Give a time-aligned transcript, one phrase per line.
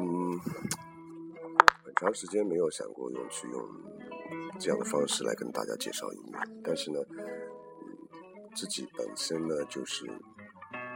[0.00, 0.38] 嗯，
[1.84, 3.68] 很长时间没有想过用去用
[4.58, 7.18] 这样的方式来跟大家介绍音乐，但是呢，嗯，
[8.56, 10.06] 自己本身呢就是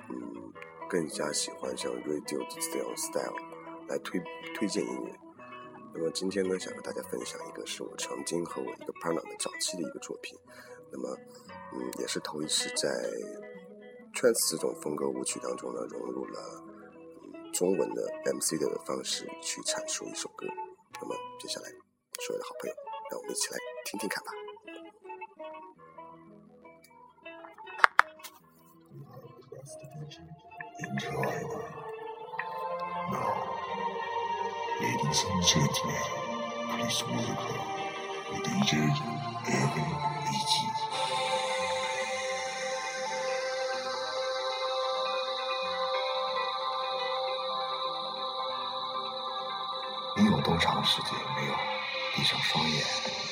[0.08, 0.52] 嗯
[0.88, 3.36] 更加喜欢像 radio 这样 style
[3.88, 4.18] 来推
[4.54, 5.12] 推荐音乐。
[5.92, 10.38] 那么今天呢，想和大家分享一个是我曾经和我一个 partner 的早期的一个作品。
[10.90, 11.16] 那么，
[11.72, 12.88] 嗯，也是头一次在
[14.14, 16.64] trance 这种风格舞曲当中呢，融入了
[17.54, 18.02] 中文的
[18.34, 20.44] MC 的方式去阐述一首歌。
[21.00, 21.68] 那么接下来，
[22.26, 22.74] 所有的好朋友，
[23.12, 24.32] 让我们一起来听听看吧。
[50.16, 51.54] 你有多长时间没有
[52.14, 52.84] 闭上双眼，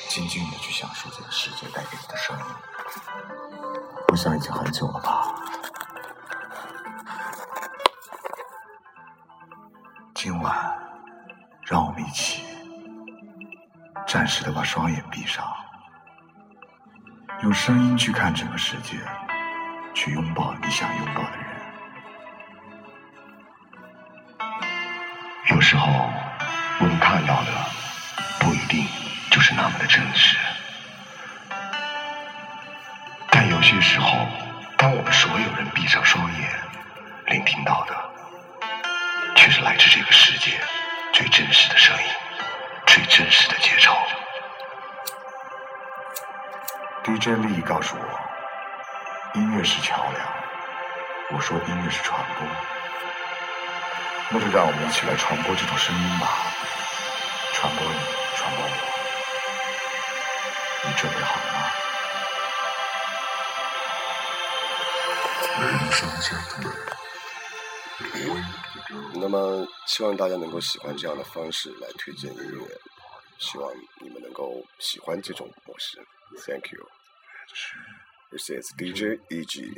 [0.09, 2.43] 静静的去享受这个世界带给你的声音？
[4.09, 5.33] 我想已经很久了吧。
[10.13, 10.77] 今晚，
[11.61, 12.43] 让我们一起
[14.05, 15.45] 暂时的把双眼闭上，
[17.43, 18.97] 用声音去看整个世界，
[19.93, 21.43] 去拥抱你想拥抱的人。
[25.49, 25.87] 有时候，
[26.83, 27.51] 我们看到的
[28.41, 28.85] 不一定
[29.31, 30.35] 就是那么的真实，
[33.31, 34.27] 但有些时候，
[34.75, 36.49] 当我们所有人闭上双眼，
[37.27, 37.95] 聆听到的。
[39.37, 40.59] 却是来自这个世界
[41.13, 42.03] 最真实的声音，
[42.85, 43.95] 最真实的节奏。
[47.05, 50.27] DJ 利益告诉我，音乐是桥梁，
[51.31, 52.45] 我说音乐是传播，
[54.31, 56.27] 那就让我们一起来传播这种声音吧，
[57.53, 57.99] 传播你，
[58.35, 58.69] 传播我。
[60.85, 61.59] 你准备好了吗
[65.59, 66.75] ？Ladies and gentlemen.
[69.15, 72.67] 那么，希望大家能够喜欢这样的方式来推荐音乐，
[73.39, 76.05] 希望你们能够喜欢这种模式。
[76.45, 76.85] Thank you.
[78.31, 79.77] This is DJ EG.